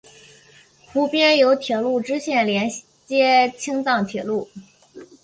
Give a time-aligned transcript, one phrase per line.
[0.87, 2.67] 湖边有铁路支线连
[3.05, 4.49] 接青藏铁路。